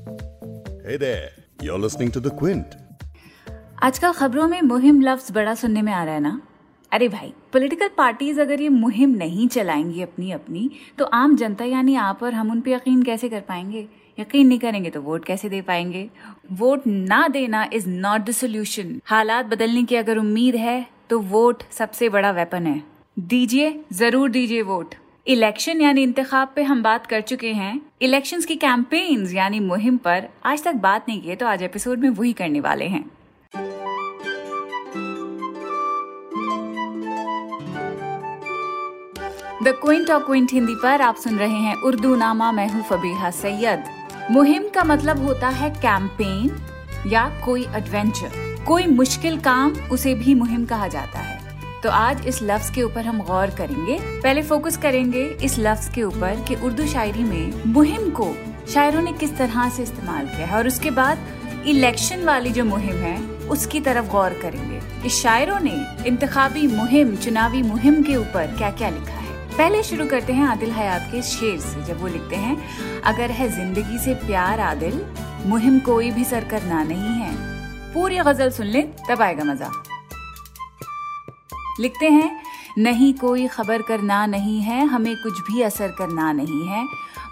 Hey 0.00 0.96
there, 0.96 1.30
you're 1.62 1.78
listening 1.78 2.10
to 2.12 2.20
The 2.20 2.30
Quint. 2.40 2.74
आजकल 3.82 4.12
खबरों 4.12 4.46
में 4.48 4.60
मुहिम 4.62 5.00
लफ्ज 5.02 5.30
बड़ा 5.32 5.54
सुनने 5.54 5.82
में 5.82 5.92
आ 5.92 6.02
रहा 6.04 6.14
है 6.14 6.20
ना? 6.20 6.40
अरे 6.92 7.08
भाई 7.08 7.32
पॉलिटिकल 7.52 7.88
पार्टीज़ 7.98 8.40
अगर 8.40 8.60
ये 8.60 8.68
मुहिम 8.68 9.10
नहीं 9.16 9.48
चलाएँगी 9.48 10.02
अपनी 10.02 10.30
अपनी 10.32 10.70
तो 10.98 11.04
आम 11.04 11.36
जनता 11.36 11.64
यानी 11.64 11.96
आप 11.96 12.22
और 12.22 12.34
हम 12.34 12.50
उन 12.50 12.60
पे 12.60 12.72
यकीन 12.72 13.02
कैसे 13.02 13.28
कर 13.28 13.40
पाएँगे? 13.40 13.86
यकीन 14.18 14.46
नहीं 14.48 14.58
करेंगे 14.58 14.90
तो 14.90 15.02
वोट 15.02 15.24
कैसे 15.24 15.48
दे 15.48 15.60
पाएँगे? 15.60 16.08
वोट 16.52 16.86
ना 16.86 17.26
देना 17.28 17.68
इज़ 17.72 17.88
नॉट 17.88 18.20
द 18.20 18.30
सोल्यूशन 18.30 19.00
हालात 19.06 19.46
बदलने 19.46 19.84
की 19.84 19.96
अगर 19.96 20.18
उम्मीद 20.18 20.56
है 20.56 20.86
तो 21.10 21.18
वोट 21.18 21.62
सबसे 21.72 22.08
बड़ा 22.08 22.30
वेपन 22.30 22.66
है। 22.66 22.82
दीजिए 23.18 23.84
ज़रूर 23.92 24.30
दीजिए 24.30 24.62
वोट। 24.62 24.94
इलेक्शन 25.26 25.80
यानी 25.80 26.02
इंतखाब 26.02 26.52
पे 26.56 26.62
हम 26.62 26.82
बात 26.82 27.06
कर 27.06 27.20
चुके 27.20 27.52
हैं। 27.52 27.80
इलेक्शंस 28.02 28.46
की 28.46 28.54
कैंपेन्स 28.56 29.34
यानी 29.34 29.60
मुहिम 29.60 29.96
पर 29.96 30.28
आज 30.44 30.62
तक 30.64 30.74
बात 30.74 31.08
नहीं 31.08 31.20
की 31.22 31.34
तो 31.36 31.46
आज 31.46 31.62
एपिसोड 31.62 31.98
में 31.98 32.08
वही 32.10 32.32
करने 32.32 32.60
वाले 32.60 32.84
हैं। 32.84 33.04
The 39.62 39.74
Quint 39.82 40.10
of 40.10 40.22
Quint 40.22 40.52
Hindi 40.52 40.74
पर 40.74 41.02
आप 41.02 41.16
सुन 41.16 41.38
रहे 41.38 41.58
हैं 41.58 41.74
उर्दू 41.82 42.14
नामा 42.16 42.52
मैं 42.52 42.68
हूँ 42.68 42.82
फबीहा 42.82 43.30
सैयद। 43.30 43.84
मुहिम 44.30 44.68
का 44.68 44.84
मतलब 44.84 45.24
होता 45.24 45.48
है 45.48 45.70
कैंपेन 45.76 47.10
या 47.12 47.28
कोई 47.44 47.66
एडवेंचर 47.76 48.64
कोई 48.66 48.86
मुश्किल 48.86 49.40
काम 49.40 49.76
उसे 49.92 50.14
भी 50.14 50.34
मुहिम 50.34 50.64
कहा 50.66 50.88
जाता 50.88 51.18
है। 51.18 51.29
तो 51.82 51.90
आज 51.90 52.26
इस 52.26 52.38
लफ्ज 52.42 52.68
के 52.70 52.82
ऊपर 52.82 53.04
हम 53.04 53.20
गौर 53.24 53.50
करेंगे। 53.50 53.98
पहले 54.22 54.42
फोकस 54.42 54.76
करेंगे 54.76 55.22
इस 55.44 55.58
लफ्ज 55.58 55.88
के 55.94 56.02
ऊपर 56.02 56.44
कि 56.48 56.54
उर्दू 56.56 56.86
शायरी 56.86 57.22
में 57.24 57.64
मुहिम 57.66 58.10
को 58.10 58.32
शायरों 58.72 59.02
ने 59.02 59.12
किस 59.12 59.36
तरह 59.36 59.68
से 59.68 59.82
इस्तेमाल 59.82 60.26
किया 60.26 60.46
है 60.46 60.56
और 60.56 60.66
उसके 60.66 60.90
बाद 60.90 61.64
इलेक्शन 61.66 62.24
वाली 62.24 62.50
जो 62.50 62.64
मुहिम 62.64 62.96
है, 62.96 63.16
उसकी 63.48 63.80
तरफ़ 63.80 64.10
गौर 64.12 64.38
करेंगे 64.42 64.80
इस 65.06 65.22
शायरों 65.22 65.58
ने 65.60 65.74
इंतखाबी 66.06 66.66
मुहिम, 66.66 67.16
चुनावी 67.16 67.62
मुहिम 67.62 68.02
के 68.02 68.16
ऊपर 68.16 68.54
क्या 68.58 68.70
क्या 68.70 68.90
लिखा 68.90 69.12
है। 69.12 69.56
पहले 69.56 69.82
शुरू 69.82 70.06
करते 70.06 70.32
हैं 70.32 70.46
आदिल 70.46 70.70
हयात 70.70 71.08
के 71.12 71.22
शेर 71.22 71.58
से, 71.60 71.84
जब 71.84 72.00
वो 72.00 72.08
लिखते 72.08 72.36
हैं, 72.36 72.56
अगर 73.02 73.30
है 73.30 73.48
ज़िंदगी 73.48 73.98
से 73.98 74.14
प्यार 74.26 74.60
आदिल, 74.60 75.04
मुहिम 75.46 75.78
कोई 75.80 76.10
भी 76.10 76.24
सर 76.24 76.44
करना 76.44 76.82
नहीं 76.84 77.20
है। 77.20 77.34
पूरी 77.94 78.18
गज़ल 78.18 78.50
सुन 78.50 78.66
ले, 78.66 78.82
तब 79.08 79.22
आएगा 79.22 79.44
मज़ा। 79.44 79.72
लिखते 81.80 82.08
हैं, 82.08 82.40
नहीं 82.78 83.14
कोई 83.14 83.46
खबर 83.46 83.82
करना 83.82 84.26
नहीं 84.26 84.60
है, 84.60 84.86
हमें 84.86 85.16
कुछ 85.16 85.40
भी 85.40 85.62
असर 85.62 85.88
करना 85.88 86.32
नहीं 86.32 86.66
है। 86.66 86.86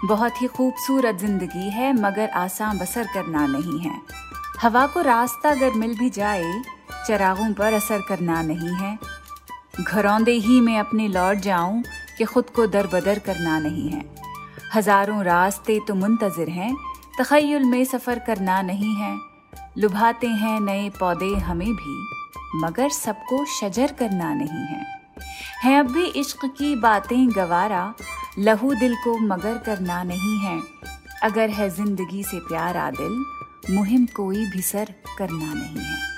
बहुत 0.05 0.41
ही 0.41 0.47
खूबसूरत 0.47 1.15
ज़िंदगी 1.15 1.69
है, 1.69 1.93
मगर 1.93 2.29
आसान 2.29 2.77
बसर 2.77 3.07
करना 3.13 3.47
नहीं 3.47 3.79
है। 3.79 4.01
हवा 4.61 4.85
को 4.87 5.01
रास्ता 5.01 5.49
अगर 5.49 5.73
मिल 5.73 5.97
भी 5.97 6.09
जाए, 6.09 6.63
चरागों 7.07 7.53
पर 7.53 7.73
असर 7.73 8.01
करना 8.01 8.41
नहीं 8.41 8.73
है। 8.73 8.99
घरौंदे 9.81 10.31
ही 10.31 10.61
में 10.61 10.79
अपने 10.79 11.07
लौट 11.07 11.37
जाऊँ, 11.37 11.83
कि 12.17 12.25
खुद 12.25 12.49
को 12.49 12.67
दर 12.67 12.87
बदर 12.87 13.19
करना 13.19 13.59
नहीं 13.59 13.89
है। 13.89 14.05
हज़ारों 14.75 15.23
रास्ते 15.23 15.79
तो 15.87 15.95
मुंतजर 15.95 16.49
हैं, 16.49 16.75
तखयल 17.19 17.63
में 17.63 17.85
सफ़र 17.85 18.19
करना 18.19 18.61
नहीं 18.61 18.95
है। 18.95 19.17
लुभाते 19.77 20.27
हैं 20.27 20.59
नए 20.59 20.89
पौधे 20.89 21.35
हमें 21.35 21.73
भी। 21.73 22.18
मगर 22.55 22.89
सबको 22.89 23.45
शजर 23.45 23.91
करना 23.91 24.33
नहीं 24.33 24.65
है। 24.65 24.85
है 25.63 25.79
अब 25.79 25.91
भी 25.91 26.05
इश्क 26.05 26.45
की 26.45 26.75
बातें 26.75 27.29
गवारा, 27.29 27.93
लहू 28.39 28.73
दिल 28.73 28.95
को 28.95 29.17
मगर 29.17 29.57
करना 29.57 30.03
नहीं 30.03 30.39
है। 30.39 30.61
अगर 31.23 31.49
है 31.49 31.69
ज़िंदगी 31.69 32.23
से 32.23 32.39
प्यार 32.39 32.77
आदिल, 32.77 33.25
मुहिम 33.75 34.05
कोई 34.05 34.45
भी 34.45 34.61
सर 34.61 34.93
करना 35.17 35.53
नहीं 35.53 35.79
है। 35.79 36.09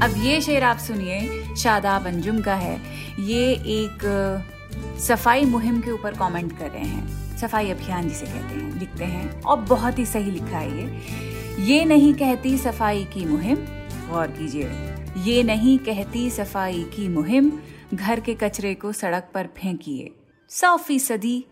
अब 0.00 0.14
ये 0.16 0.40
शेर 0.40 0.64
आप 0.64 0.78
सुनिए 0.78 1.54
शादाब 1.54 2.06
अंजुम 2.06 2.40
का 2.40 2.54
है। 2.54 2.80
ये 3.20 3.52
एक, 3.52 3.98
सफ़ाई 5.00 5.44
मुहिम 5.44 5.80
के 5.80 5.90
ऊपर 5.90 6.14
कमेंट 6.14 6.58
कर 6.58 6.70
रहे 6.70 6.84
हैं। 6.84 7.36
सफ़ाई 7.36 7.70
अभियान 7.70 8.08
जिसे 8.08 8.26
कहते 8.26 8.54
हैं, 8.54 8.78
लिखते 8.78 9.04
हैं। 9.04 9.42
और 9.42 9.60
बहुत 9.60 9.98
ही 9.98 10.06
सही 10.06 10.30
लिखा 10.30 10.58
है 10.58 10.78
ये। 10.78 11.18
ये 11.58 11.84
नहीं 11.84 12.14
कहती 12.14 12.58
सफ़ाई 12.58 13.04
की 13.04 13.24
मुहिम, 13.24 13.56
गौर 14.10 14.26
कीजिए। 14.26 14.70
ये 15.24 15.42
नहीं 15.42 15.78
कहती 15.78 16.30
सफ़ाई 16.30 16.82
की 16.82 17.08
मुहिम, 17.08 17.52
घर 17.94 18.20
के 18.20 18.34
कचरे 18.34 18.74
को 18.74 18.92
सड़क 18.92 19.30
पर 19.34 19.46
फेंकिए। 19.46 20.14
सौ 20.48 20.76
फ़ीसदी, 20.76 21.44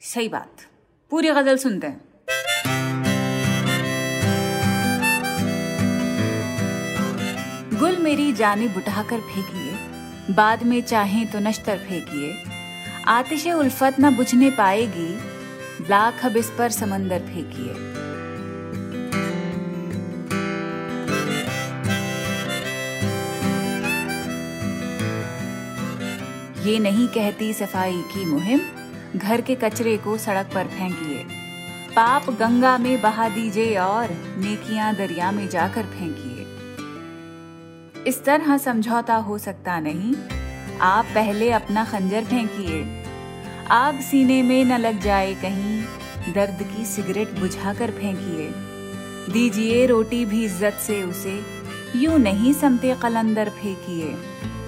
सही 0.00 0.28
बात। 0.28 0.66
पूरी 1.10 1.28
गज़ल 1.28 1.56
सुनते 1.56 1.86
हैं। 1.86 2.00
गुल 7.78 7.96
मेरी 7.96 8.32
जाने 8.32 8.68
बुटाकर 8.68 9.20
फेंकिए, 9.20 9.72
बाद 10.34 10.62
में 10.62 10.82
चाहे 10.82 11.24
तो 11.24 11.38
नश्तर 11.38 11.78
फेंकिए। 11.78 12.34
आतिश 13.08 13.46
उल्फत 13.46 13.96
न 14.00 14.16
बुझने 14.16 14.50
पाएगी 14.50 15.12
लाख 15.90 16.24
अब 16.24 16.36
इस 16.36 16.52
पर 16.58 16.70
समंदर 16.70 17.18
फेंकिए। 17.18 18.03
ये 26.64 26.78
नहीं 26.78 27.08
कहती 27.08 27.52
सफ़ाई 27.52 28.00
की 28.12 28.24
मुहिम, 28.24 28.60
घर 29.16 29.40
के 29.40 29.54
कचरे 29.54 29.96
को 29.96 30.16
सड़क 30.18 30.50
पर 30.54 30.66
फेंकिए। 30.66 31.24
पाप 31.90 32.30
गंगा 32.30 32.78
में 32.78 33.00
बहा 33.02 33.28
दीजिए 33.28 33.76
और 33.76 34.10
नेकियाँ 34.38 34.94
दरिया 34.94 35.30
में 35.32 35.48
जाकर 35.48 35.82
फेंकिए। 35.82 36.46
इस 38.06 38.24
तरह 38.24 38.58
समझौता 38.58 39.14
हो 39.16 39.38
सकता 39.38 39.80
नहीं। 39.80 40.14
आप 40.80 41.04
पहले 41.04 41.50
अपना 41.50 41.84
खंजर 41.84 42.24
फेंकिए। 42.24 43.02
आग 43.70 44.00
सीने 44.00 44.42
में 44.42 44.64
न 44.64 44.78
लग 44.78 45.00
जाए 45.00 45.34
कहीं, 45.34 45.82
दर्द 46.32 46.62
की 46.62 46.84
सिगरेट 46.84 47.38
बुझाकर 47.40 47.90
फेंकिए। 47.90 48.50
दीजिए 49.32 49.86
रोटी 49.86 50.24
भी 50.24 50.44
इज़्ज़त 50.44 50.80
से 50.80 51.02
उसे, 51.02 51.40
यूँ 51.96 52.18
नहीं 52.18 52.52
समते 52.52 52.94
कलंदर 53.02 53.48
फेंकिए। 53.48 54.14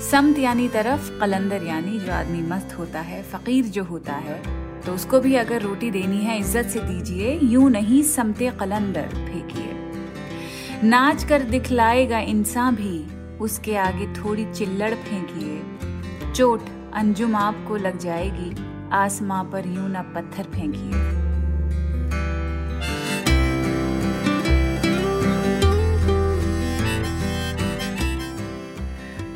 समत 0.01 0.39
यानी 0.39 0.69
तरफ़, 0.69 1.09
कलंदर 1.21 1.63
यानी 1.63 1.99
जो 1.99 2.13
आदमी 2.13 2.41
मस्त 2.43 2.75
होता 2.79 3.01
है, 3.01 3.23
फकीर 3.23 3.65
जो 3.65 3.85
होता 3.85 4.13
है 4.13 4.41
तो 4.83 4.95
उसको 4.95 5.21
भी 5.21 5.35
अगर 5.35 5.63
रोटी 5.63 5.91
देनी 5.91 6.19
है, 6.19 6.39
इज़्ज़त 6.39 6.67
से 6.67 6.81
दीजिए, 6.81 7.33
यूँ 7.43 7.71
नहीं 7.71 8.03
समते 8.03 8.51
कलंदर, 8.51 9.09
फेंकिए। 9.09 10.89
नाच 10.89 11.25
कर 11.25 11.43
दिखलाएगा 11.43 12.19
इंसान 12.19 12.75
भी, 12.75 13.05
उसके 13.39 13.77
आगे 13.77 14.07
थोड़ी 14.15 14.45
चिल्लड़ 14.53 14.95
फेंकिए। 14.95 16.33
चोट, 16.33 16.69
अंजुम 16.95 17.37
आपको 17.37 17.77
लग 17.77 17.99
जाएगी, 17.99 18.55
आसमां 18.93 19.45
पर 19.45 19.67
यूँ 19.67 19.89
ना 19.89 20.03
पत्थर 20.15 20.51
फेंकिए। 20.55 21.26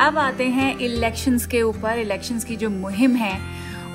अब 0.01 0.19
आते 0.19 0.45
हैं 0.45 0.79
इलेक्शंस 0.79 1.47
के 1.47 1.63
ऊपर 1.63 1.99
इलेक्शंस 1.99 2.45
की 2.45 2.57
जो 2.57 2.71
मुहिम 2.71 3.17
है, 3.17 3.41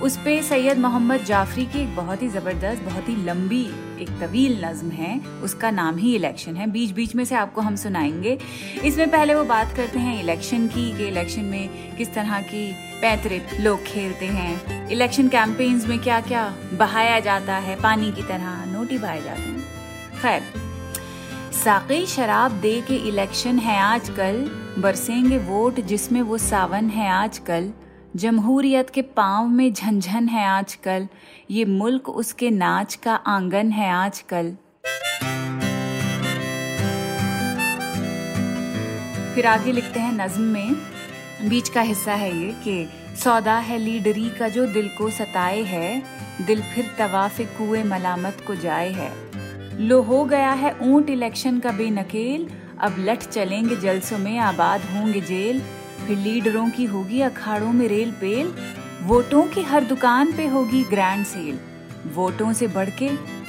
उस 0.02 0.18
पे 0.18 0.44
सैयद 0.44 0.78
मोहम्मद 0.78 1.24
जाफरी 1.24 1.66
की 1.66 1.82
एक 1.82 1.96
बहुत 1.96 2.22
ही 2.22 2.28
ज़बरदस्त, 2.28 2.82
बहुत 2.84 3.10
ही 3.10 3.16
लंबी 3.16 3.64
एक 4.02 4.10
तवील 4.10 4.66
नज्म 4.66 4.90
है। 4.90 5.20
उसका 5.20 5.72
नाम 5.72 5.98
ही 5.98 6.16
इलेक्शन 6.16 6.56
है। 6.56 6.68
बीच 6.68 6.92
बीच 6.92 7.16
में 7.16 7.26
से 7.26 7.36
आपको 7.36 7.62
हम 7.62 7.76
सुनाएँगे। 7.76 8.38
इसमें 8.84 9.12
पहले 9.12 9.36
वो 9.36 9.44
बात 9.44 9.76
करते 9.76 10.00
हैं 10.00 10.20
इलेक्शन 10.20 10.68
की, 10.68 10.98
कि 10.98 11.08
इलेक्शन 11.08 11.42
में 11.42 11.96
किस 11.98 12.14
तरह 12.14 12.42
की 12.42 12.72
पैतृक 13.02 13.48
लोग 13.60 13.84
खेलते 13.84 14.26
हैं। 14.26 14.90
इलेक्शन 14.90 15.28
कैंपेन्स 15.28 15.88
में 15.88 16.00
क्या 16.00 16.22
क्या 16.22 16.54
बहाया 16.74 17.20
जाता 17.20 17.56
है, 17.56 17.82
पानी 17.82 18.12
की 18.12 18.24
तरह, 18.24 18.66
नोटी 18.66 18.98
बहाए 18.98 19.24
जाते 19.24 19.42
हैं। 19.42 19.60
खैर 20.22 20.65
साकी 21.56 22.06
शराब 22.06 22.52
दे 22.52 22.82
के 22.82 22.96
इलेक्शन 22.96 23.60
है 23.60 23.80
आजकल, 23.80 24.52
बरसेंगे 24.80 25.38
वोट 25.38 25.80
जिसमें 25.80 26.22
वो 26.22 26.38
सावन 26.38 26.90
है 26.90 27.10
आजकल। 27.10 27.74
जमहूरियत 28.16 28.90
के 28.90 29.02
पाँव 29.02 29.48
में 29.48 29.74
झंझन 29.74 30.28
है 30.28 30.46
आजकल, 30.46 31.08
ये 31.52 31.66
मुल्क 31.66 32.10
उसके 32.10 32.50
नाच 32.50 32.96
का 32.96 33.16
आँगन 33.16 33.72
है 33.72 33.90
आजकल। 33.92 34.56
फिर 39.36 39.46
आगे 39.46 39.72
लिखते 39.72 40.00
हैं 40.00 40.26
नज्म 40.26 40.42
में, 40.42 40.76
बीच 41.50 41.70
का 41.70 41.82
हिस्सा 41.82 42.14
है 42.14 42.38
ये 42.38 42.52
कि 42.52 42.90
सौदा 43.24 43.58
है 43.58 43.78
लीडरी 43.78 44.30
का 44.30 44.50
जो 44.50 44.66
दिल 44.66 44.90
को 44.98 45.10
सताए 45.10 45.64
है, 45.64 46.04
दिल 46.46 46.62
फिर 46.62 46.96
तवाफ 46.98 47.42
कुएँ 47.42 47.84
मलामत 47.84 48.38
को 48.48 48.56
जाए 48.56 48.92
है। 48.92 49.25
लो 49.80 50.02
हो 50.02 50.24
गया 50.26 50.52
है, 50.52 50.76
ऊँट 50.84 51.10
इलेक्शन 51.10 51.60
का 51.60 51.72
बेनकेल। 51.72 52.48
अब 52.80 52.96
लट 53.00 53.20
चलेंगे, 53.22 53.76
जलसों 53.76 54.18
में 54.18 54.38
आबाद 54.40 54.82
होंगे 54.92 55.22
जेल। 55.22 55.62
फिर 56.08 56.18
लीडरों 56.18 56.70
की 56.70 56.86
होगी 56.86 57.22
अखाड़ों 57.22 57.72
में 57.74 57.88
रेल 57.88 58.12
पेल। 58.12 58.54
वोटों 59.04 59.44
की 59.44 59.62
हर 59.62 59.84
दुकान 59.84 60.32
पे 60.34 60.48
होगी 60.48 60.84
ग्रैंड 60.84 61.26
सेल 61.26 61.60
वोटों 62.16 62.52
से 62.54 62.68
बढ़ 62.68 62.90
के 62.90 63.08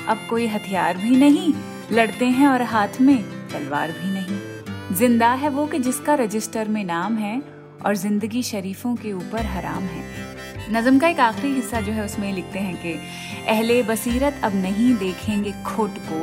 अब 0.09 0.27
कोई 0.31 0.47
हथियार 0.47 0.97
भी 0.97 1.17
नहीं। 1.17 1.53
लड़ते 1.93 2.25
हैं 2.27 2.49
और 2.49 2.63
हाथ 2.65 3.01
में 3.01 3.17
तलवार 3.53 3.93
भी 3.93 4.11
नहीं। 4.11 4.97
ज़िंदा 4.97 5.33
है 5.33 5.49
वो 5.49 5.67
कि 5.67 5.79
जिसका 5.79 6.15
रजिस्टर 6.15 6.69
में 6.69 6.85
नाम 6.85 7.17
है 7.17 7.41
और 7.87 7.97
ज़िंदगी 7.97 8.43
शरीफों 8.43 8.95
के 8.97 9.13
ऊपर 9.13 9.47
हराम 9.47 9.83
है। 9.83 10.26
नज़म 10.73 10.99
का 10.99 11.09
एक 11.09 11.21
आखिरी 11.21 11.53
हिस्सा 11.55 11.81
जो 11.81 11.93
है 11.93 12.05
उसमें 12.05 12.33
लिखते 12.33 12.59
हैं 12.59 12.77
कि 12.83 12.93
अहले 13.49 13.83
बसीरत 13.83 14.41
अब 14.45 14.53
नहीं 14.55 14.95
देखेंगे 14.97 15.53
खोट 15.67 15.99
को, 16.09 16.19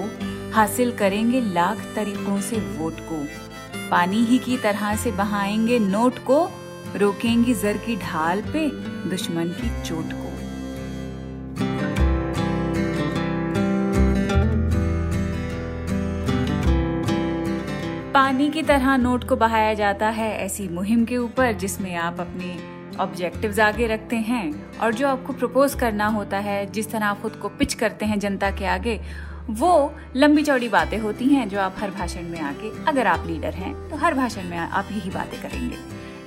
हासिल 0.54 0.92
करेंगे 0.92 1.42
लाख 1.42 1.78
तरीकों 1.96 2.42
से 2.42 2.56
वोट 2.56 3.00
को। 3.00 3.26
पानी 3.92 4.18
ही 4.18 4.38
की 4.38 4.58
तरह 4.58 4.96
से 4.96 5.12
बहाएँगे 5.12 5.80
नोट 5.80 6.18
को, 6.18 6.52
रोकेंगी 6.96 7.54
जर 7.54 7.78
की 7.78 7.96
ढाल 7.96 8.42
पे 8.42 8.68
दुश्मन 9.10 9.56
की 9.62 9.84
चोट 9.84 10.14
को। 10.14 10.30
पानी 18.14 18.50
की 18.50 18.64
तरह 18.64 18.98
नोट 18.98 19.24
को 19.24 19.36
बहाया 19.36 19.74
जाता 19.74 20.10
है 20.10 20.38
ऐसी 20.38 20.68
मुहिम 20.68 21.06
के 21.06 21.18
ऊपर 21.18 21.52
जिसमें 21.52 21.96
आप 21.96 22.20
अपने 22.20 22.83
ऑब्जेक्टिव्स 22.98 23.60
आगे 23.60 23.88
रखते 23.88 24.16
हैं 24.16 24.78
और 24.80 24.94
जो 24.94 25.08
आपको 25.08 25.34
प्रपोज 25.34 25.76
करना 25.76 26.08
होता 26.08 26.38
है, 26.38 26.66
जिस 26.72 26.92
तरह 26.92 27.06
आप 27.06 27.22
खुद 27.22 27.36
को 27.36 27.50
पिच 27.50 27.74
करते 27.74 28.06
हैं 28.06 28.20
जनता 28.20 28.52
के 28.52 28.66
आगे, 28.66 29.00
वो 29.50 29.94
लंबी 30.16 30.44
चौड़ी 30.44 30.70
बातें 30.70 30.98
होती 30.98 31.26
हैं 31.26 31.48
जो 31.50 31.60
आप 31.60 31.76
हर 31.80 31.92
भाषण 31.92 32.30
में 32.30 32.40
आके 32.42 32.70
अगर 32.88 33.08
आप 33.08 33.26
लीडर 33.28 33.54
हैं 33.54 33.74
तो 33.90 33.96
हर 33.96 34.14
भाषण 34.14 34.50
में 34.50 34.58
आप 34.58 34.90
यही 34.92 35.10
बातें 35.10 35.42
करेंगे। 35.42 35.78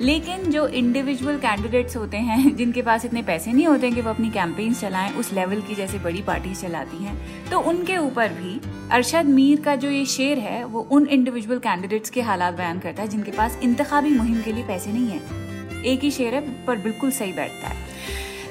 लेकिन 0.00 0.50
जो 0.50 0.66
इंडिविजुअल 0.68 1.36
कैंडिडेट्स 1.38 1.96
होते 1.96 2.16
हैं, 2.16 2.54
जिनके 2.56 2.82
पास 2.82 3.04
इतने 3.04 3.22
पैसे 3.22 3.52
नहीं 3.52 3.66
होते 3.66 3.90
कि 3.90 4.00
वो 4.00 4.10
अपनी 4.10 4.30
कैंपेन्स 4.30 4.80
चलाएँ, 4.80 5.12
उस 5.12 5.32
लेवल 5.32 5.60
की 5.60 5.74
जैसे 5.74 5.98
बड़ी 5.98 6.22
पार्टी 6.22 6.54
चलाती 6.54 7.04
हैं 7.04 7.16
तो 7.50 7.60
उनके 7.60 7.96
ऊपर 7.98 8.32
भी 8.32 8.60
अरशद 8.92 9.26
मीर 9.26 9.60
का 9.60 9.76
जो 9.76 9.90
ये 9.90 10.04
शेर 10.06 10.38
है, 10.38 10.62
वो 10.64 10.80
उन 10.82 11.06
इंडिविजुअल 11.06 11.58
कैंडिडेट्स 11.58 12.10
के 12.10 12.22
हालात 12.22 12.54
बयान 12.54 12.78
करता 12.78 13.02
है, 13.02 13.08
जिनके 13.08 13.30
पास 13.30 13.58
इंतखाबी 13.62 14.10
मुहिम 14.10 14.42
के 14.42 14.52
लिए 14.52 14.66
पैसे 14.66 14.92
नहीं 14.92 15.08
है। 15.08 15.54
एक 15.86 16.00
ही 16.00 16.10
शेर 16.10 16.34
है, 16.34 16.64
पर 16.64 16.76
बिल्कुल 16.76 17.10
सही 17.10 17.32
बैठता 17.32 17.68
है। 17.68 17.76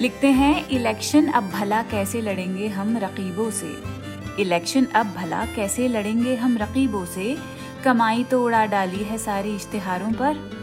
लिखते 0.01 0.27
हैं, 0.27 0.69
इलेक्शन 0.69 1.27
अब 1.27 1.49
भला 1.49 1.83
कैसे 1.83 2.21
लड़ेंगे 2.21 2.67
हम 2.67 2.97
रकीबों 2.97 3.51
से? 3.51 3.95
इलेक्शन 4.41 4.85
अब 4.85 5.13
भला 5.13 5.45
कैसे 5.45 5.87
लड़ेंगे 5.87 6.35
हम 6.35 6.57
रकीबों 6.57 7.05
से? 7.05 7.37
कमाई 7.83 8.23
तो 8.23 8.45
उड़ा 8.45 8.65
डाली 8.65 9.03
है 9.03 9.17
सारी 9.17 9.55
इश्तेहारों 9.55 10.11
पर। 10.11 10.55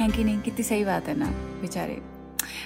है 0.00 0.08
कि 0.08 0.24
नहीं? 0.24 0.40
कितनी 0.40 0.62
सही 0.62 0.84
बात 0.84 1.08
है 1.08 1.18
ना, 1.18 1.26
बेचारे। 1.60 2.02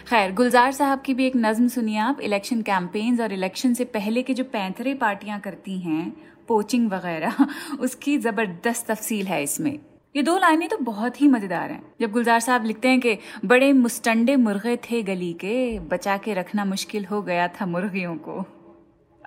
खैर, 0.08 0.32
गुलजार 0.32 0.72
साहब 0.72 1.00
की 1.00 1.14
भी 1.14 1.26
एक 1.26 1.32
नज्म 1.36 1.68
सुनिए 1.68 1.98
आप, 1.98 2.20
इलेक्शन 2.20 2.62
कैंपेन्स 2.62 3.20
और 3.20 3.32
इलेक्शन 3.32 3.74
से 3.74 3.84
पहले 3.84 4.22
के 4.22 4.34
जो 4.34 4.44
पैंथरे 4.44 4.94
पार्टियाँ 4.94 5.40
करती 5.40 5.78
हैं, 5.78 6.12
पोचिंग 6.48 6.90
वगैरह, 6.90 7.46
उसकी 7.80 8.18
ज़बरदस्त 8.18 8.90
तफसील 8.90 9.26
है 9.26 9.42
इसमें। 9.42 9.78
ये 10.14 10.22
दो 10.22 10.36
लाइनें 10.38 10.68
तो 10.68 10.76
बहुत 10.76 11.20
ही 11.20 11.26
मज़ेदार 11.28 11.70
हैं। 11.70 11.82
जब 12.00 12.10
गुलजार 12.10 12.40
साहब 12.40 12.64
लिखते 12.64 12.88
हैं 12.88 13.00
कि 13.00 13.18
बड़े 13.44 13.72
मुस्टंडे 13.72 14.36
मुर्गे 14.36 14.76
थे 14.76 15.02
गली 15.02 15.32
के, 15.32 15.78
बचा 15.78 16.16
के 16.16 16.34
रखना 16.34 16.64
मुश्किल 16.64 17.04
हो 17.04 17.20
गया 17.22 17.48
था 17.50 17.66
मुर्गियों 17.66 18.16
को। 18.16 18.38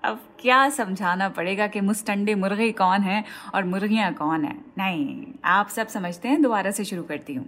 अब 0.03 0.19
क्या 0.41 0.67
समझाना 0.69 1.29
पड़ेगा 1.29 1.67
कि 1.67 1.81
मुस्टंडे 1.81 2.35
मुर्गे 2.35 2.71
कौन 2.71 3.01
हैं 3.01 3.23
और 3.55 3.63
मुर्गियाँ 3.65 4.11
कौन 4.13 4.45
हैं? 4.45 4.57
नहीं, 4.77 5.25
आप 5.45 5.69
सब 5.69 5.87
समझते 5.87 6.27
हैं, 6.27 6.41
दोबारा 6.41 6.71
से 6.71 6.83
शुरू 6.83 7.03
करती 7.03 7.33
हूँ। 7.33 7.47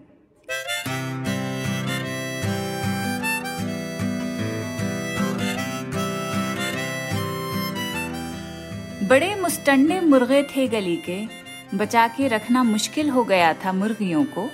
बड़े 9.08 9.36
मुस्टंडे 9.36 10.00
मुर्गे 10.02 10.44
थे 10.48 10.68
गली 10.68 10.98
के 11.10 11.43
बचा 11.74 12.08
के 12.08 12.28
रखना 12.28 12.64
मुश्किल 12.64 13.10
हो 13.10 13.24
गया 13.24 13.54
था 13.54 13.74
मुर्गियों 13.74 14.24
को। 14.26 14.48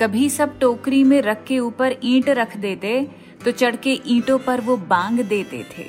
कभी 0.00 0.28
सब 0.30 0.58
टोकरी 0.58 1.02
में 1.04 1.20
रख 1.22 1.44
के 1.44 1.58
ऊपर 1.58 1.94
ईंट 2.04 2.28
रख 2.28 2.56
देते 2.56 3.08
तो 3.44 3.50
चढ़ 3.50 3.76
के 3.76 3.98
ईंटों 4.06 4.38
पर 4.38 4.60
वो 4.60 4.76
बांग 4.76 5.20
देते 5.20 5.64
थे। 5.70 5.86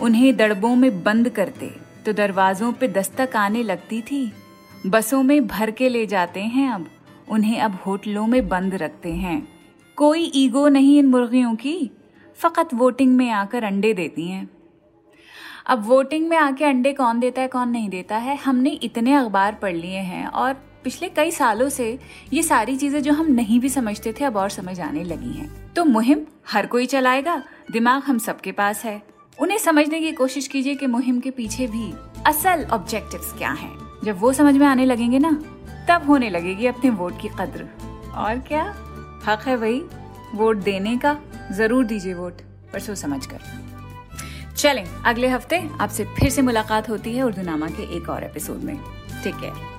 उन्हें 0.00 0.36
दड़बों 0.36 0.74
में 0.76 1.02
बंद 1.02 1.28
करते 1.28 1.70
तो 2.06 2.12
दरवाजों 2.12 2.72
पे 2.72 2.88
दस्तक 2.88 3.36
आने 3.36 3.62
लगती 3.62 4.00
थी। 4.02 4.32
बसों 4.86 5.22
में 5.22 5.46
भर 5.46 5.70
के 5.70 5.88
ले 5.88 6.06
जाते 6.06 6.40
हैं 6.40 6.70
अब, 6.70 6.86
उन्हें 7.28 7.58
अब 7.60 7.78
होटलों 7.86 8.26
में 8.26 8.48
बंद 8.48 8.74
रखते 8.74 9.12
हैं। 9.14 9.48
कोई 9.98 10.30
ईगो 10.34 10.68
नहीं 10.68 10.98
इन 10.98 11.06
मुर्गियों 11.06 11.54
की, 11.54 11.90
फकत 12.38 12.74
वोटिंग 12.74 13.16
में 13.16 13.30
आकर 13.30 13.64
अंडे 13.64 13.92
देती 13.94 14.26
हैं। 14.28 14.48
अब 15.68 15.82
वोटिंग 15.84 16.28
में 16.28 16.36
आके 16.36 16.64
अंडे 16.64 16.92
कौन 16.92 17.18
देता 17.20 17.42
है, 17.42 17.48
कौन 17.48 17.68
नहीं 17.68 17.88
देता 17.88 18.16
है, 18.16 18.36
हमने 18.36 18.70
इतने 18.70 19.12
अखबार 19.14 19.54
पढ़ 19.54 19.74
लिए 19.74 19.98
हैं 19.98 20.26
और 20.26 20.52
पिछले 20.84 21.08
कई 21.08 21.30
सालों 21.30 21.68
से 21.68 21.98
ये 22.32 22.42
सारी 22.42 22.76
चीज़ें 22.76 23.02
जो 23.02 23.12
हम 23.12 23.26
नहीं 23.26 23.58
भी 23.60 23.68
समझते 23.68 24.12
थे, 24.12 24.24
अब 24.24 24.36
और 24.36 24.48
समझ 24.50 24.80
आने 24.80 25.02
लगी 25.04 25.32
हैं। 25.32 25.72
तो 25.74 25.84
मुहिम 25.84 26.20
हर 26.48 26.66
कोई 26.66 26.86
चलाएगा, 26.86 27.42
दिमाग 27.72 28.02
हम 28.02 28.18
सबके 28.18 28.52
पास 28.52 28.84
है। 28.84 29.02
उन्हें 29.38 29.58
समझने 29.58 30.00
की 30.00 30.12
कोशिश 30.12 30.48
कीजिए 30.48 30.74
कि 30.74 30.86
मुहिम 30.86 31.20
के 31.20 31.30
पीछे 31.30 31.66
भी 31.66 31.92
असल 32.26 32.64
ऑब्जेक्टिव्स 32.64 33.32
क्या 33.32 33.50
हैं। 33.50 33.76
जब 34.04 34.20
वो 34.20 34.32
समझ 34.32 34.56
में 34.56 34.66
आने 34.66 34.84
लगेंगे 34.84 35.18
ना, 35.18 35.32
तब 35.90 36.06
होने 36.06 36.30
लगेगी 36.30 36.66
अपने 36.66 36.90
वोट 36.90 37.20
की 37.20 37.28
कद्र। 37.28 37.68
और 38.16 38.38
क्या? 38.38 38.64
हक 39.26 39.48
है 39.48 39.56
वही 39.56 39.82
वोट 40.34 40.56
देने 40.56 40.96
का, 40.96 41.18
ज़रूर 41.52 41.84
दीजिए 41.84 42.14
वोट 42.14 42.40
पर 42.72 42.80
सोच 42.80 42.98
समझ 42.98 43.26
कर 43.26 43.40
चलें, 44.58 44.84
अगले 45.06 45.28
हफ़्ते 45.28 45.58
आपसे 45.80 46.04
फिर 46.18 46.30
से 46.30 46.42
मुलाकात 46.42 46.88
होती 46.88 47.14
है 47.14 47.22
उर्दू 47.22 47.42
नामा 47.42 47.66
के 47.68 47.82
एक 47.96 48.08
और 48.08 48.24
एपिसोड 48.24 48.62
में। 48.62 48.76
ठीक 49.24 49.34
है। 49.34 49.77